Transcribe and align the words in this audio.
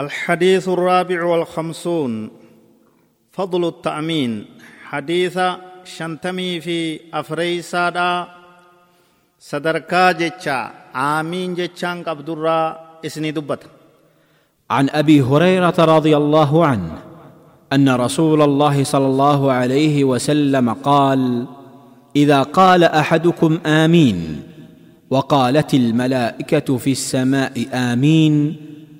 الحديث 0.00 0.68
الرابع 0.68 1.24
والخمسون. 1.24 2.30
فضل 3.32 3.68
التأمين. 3.68 4.44
حديث 4.84 5.40
شنتمي 5.84 6.60
في 6.60 7.00
أفريسادا 7.14 8.26
صدركا 9.40 10.12
جتشا 10.12 10.70
آمين 10.96 11.54
جتشان 11.54 12.02
قبدرا 12.02 12.80
إسني 13.06 13.30
دبت. 13.30 13.62
عن 14.70 14.88
أبي 14.90 15.22
هريرة 15.22 15.74
رضي 15.78 16.16
الله 16.16 16.66
عنه 16.66 16.92
أن 17.72 17.88
رسول 17.88 18.42
الله 18.42 18.84
صلى 18.84 19.06
الله 19.06 19.52
عليه 19.52 20.04
وسلم 20.04 20.72
قال 20.72 21.46
إذا 22.16 22.42
قال 22.42 22.84
أحدكم 22.84 23.58
آمين 23.66 24.42
وقالت 25.10 25.74
الملائكة 25.74 26.76
في 26.76 26.92
السماء 26.92 27.66
آمين 27.72 28.56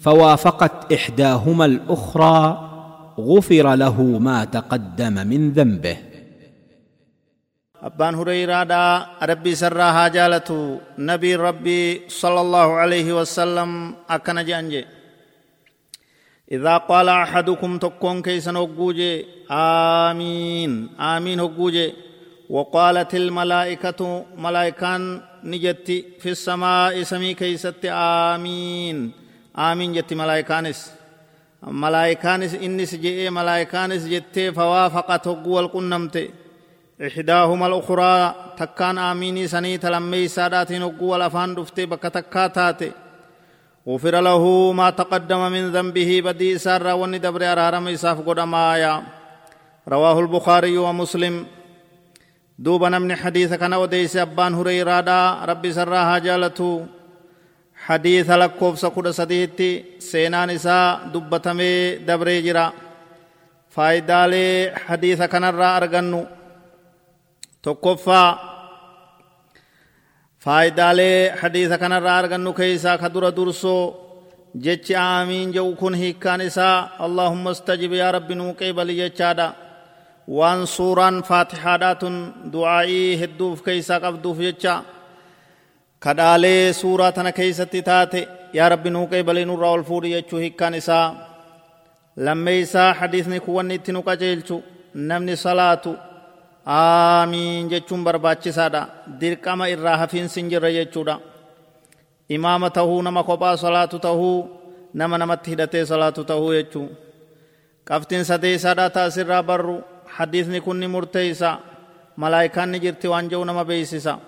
فوافقت 0.00 0.92
إحداهما 0.92 1.64
الأخرى 1.64 2.38
غفر 3.18 3.74
له 3.74 4.02
ما 4.02 4.44
تقدم 4.44 5.26
من 5.26 5.52
ذنبه. 5.52 5.96
أبان 7.82 8.14
هريرة 8.14 8.62
دا 8.62 9.06
ربي 9.22 9.54
سرها 9.54 10.08
جالته 10.08 10.80
نبي 10.98 11.36
ربي 11.36 12.00
صلى 12.08 12.40
الله 12.40 12.68
عليه 12.74 13.08
وسلم 13.20 13.94
أكن 14.10 14.44
جانجي. 14.44 14.84
إذا 16.52 16.76
قال 16.76 17.08
أحدكم 17.08 17.78
تكون 17.78 18.22
كيسن 18.22 18.56
هقوجي 18.56 19.24
آمين 19.50 20.88
آمين 21.00 21.40
هقوجي 21.40 21.92
وقالت 22.50 23.14
الملائكة 23.14 24.24
ملائكان 24.36 25.20
نجتي 25.44 26.04
في 26.20 26.30
السماء 26.30 27.02
سمي 27.02 27.34
كيست 27.34 27.84
آمين. 27.84 29.27
آمين 29.58 29.92
جتي 29.92 30.14
ملائكانس 30.14 30.92
ملائكانس 31.62 32.54
إنس 32.54 32.94
جئ 32.94 33.30
ملائكانس 33.30 34.06
جتي 34.06 34.52
فوافقت 34.52 35.28
هقو 35.28 35.60
القنمت 35.60 36.30
إحداهما 37.06 37.66
الأخرى 37.66 38.34
تكان 38.58 38.98
آميني 38.98 39.46
سني 39.46 39.78
تلمي 39.78 40.28
ساداتين 40.28 40.82
هقو 40.82 41.16
الأفان 41.16 41.54
دفتي 41.54 41.86
بك 41.86 42.02
تكاتاتي 42.02 42.92
غفر 43.88 44.20
له 44.20 44.72
ما 44.72 44.90
تقدم 44.90 45.52
من 45.52 45.72
ذنبه 45.72 46.20
بدي 46.24 46.58
سار 46.58 46.86
وني 46.86 47.18
دبر 47.18 47.52
أرارم 47.52 47.88
إساف 47.88 48.28
قد 48.28 48.40
مايا 48.40 49.02
رواه 49.88 50.20
البخاري 50.20 50.78
ومسلم 50.78 51.46
دوبا 52.58 52.88
نمني 52.88 53.16
حديث 53.16 53.54
كان 53.54 53.74
وديس 53.74 54.16
أبان 54.16 54.54
هريرة 54.54 55.00
دا 55.00 55.44
ربي 55.44 55.72
سرها 55.72 56.18
جالتو 56.18 56.82
لكوف 57.90 58.78
سقود 58.78 59.10
سديتي 59.10 59.84
سينان 59.98 60.50
إسا 60.50 61.00
دبتمي 61.14 61.94
دبر 61.96 62.28
جرا 62.40 62.72
فايدالي 63.70 64.72
حديث 64.86 65.22
كان 65.22 65.44
را 65.44 65.76
أرغنو 65.76 66.26
تكفى 67.62 68.34
faayidaalee 70.44 71.30
hadiisa 71.40 71.78
kanarraa 71.82 72.18
argannu 72.18 72.50
keessaa 72.58 72.98
ka 73.02 73.08
dura 73.14 73.30
dursoo 73.38 73.80
jechi 74.64 74.94
aamiin 74.96 75.50
jedhu 75.56 75.72
kun 75.80 75.94
hiikkaan 76.02 76.40
isaa 76.40 76.76
allaahumma 77.06 77.50
istajib 77.56 77.92
yaa 78.00 78.12
rabbi 78.16 78.34
nuu 78.40 78.52
qeebali 78.60 78.94
jechaadha 79.00 79.46
waan 80.38 80.62
suuraan 80.74 81.16
faatixaadhaa 81.30 81.94
tun 82.02 82.16
du'aa'ii 82.52 83.18
hedduuf 83.22 83.58
keeysaa 83.66 84.00
qabduuf 84.04 84.38
jecha 84.46 84.74
kadhaalee 86.04 86.72
suuraa 86.72 87.12
tana 87.12 87.32
keeysatti 87.32 87.82
taate 87.82 88.28
yaa 88.52 88.68
rabbi 88.68 88.90
nuu 88.90 89.06
qeebali 89.12 89.44
nurraa 89.44 89.70
ol 89.76 89.82
fuudhi 89.88 90.10
jechuu 90.16 90.38
hiikkaan 90.38 90.74
isaa 90.74 91.06
lammeeysaa 92.16 92.94
hadiisni 93.00 93.40
kun 93.40 93.70
itti 93.76 93.92
nu 93.92 94.02
qajeelchu 94.08 94.62
namni 94.94 95.36
salaatu 95.36 95.96
aamiin 96.76 97.70
jechuun 97.72 98.04
barbaachisaadha 98.04 98.86
dirqama 99.20 99.66
irraa 99.74 99.96
hafiinsi 99.96 100.40
hin 100.40 100.50
jirre 100.54 100.72
jechuudha 100.78 101.20
imaama 102.38 102.70
tahuu 102.70 103.02
nama 103.02 103.24
kophaa 103.24 103.56
salaatu 103.56 103.98
tahuu 104.06 104.38
nama 104.94 105.18
namatti 105.18 105.50
hidhatee 105.50 105.84
salaatu 105.92 106.24
tahuu 106.24 106.52
jechuu 106.52 106.88
qabtiin 107.90 108.24
sadeessaadha 108.24 108.90
taasirraa 108.90 109.42
barru 109.42 109.78
hadiisni 110.16 110.60
kun 110.60 110.80
ni 110.80 110.88
malaayikaan 112.16 112.70
ni 112.72 112.80
jirti 112.80 113.08
waan 113.08 113.30
jedhu 113.30 113.44
nama 113.44 113.64
beeysisa 113.64 114.18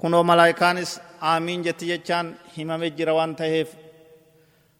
kunoo 0.00 0.22
malaayikaanis 0.30 0.92
aamiin 1.32 1.62
jetti 1.66 1.86
jechaan 1.92 2.26
himame 2.56 2.90
jira 2.98 3.12
waan 3.18 3.34
taheef 3.40 3.68